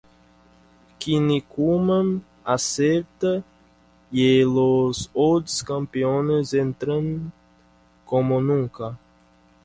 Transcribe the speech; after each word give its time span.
Kinnikuman 1.01 2.07
acepta 2.53 3.43
y 4.11 4.41
los 4.43 5.11
ods 5.13 5.61
campeones 5.63 6.55
entrenan 6.55 7.31
como 8.03 8.41
nunca. 8.41 8.97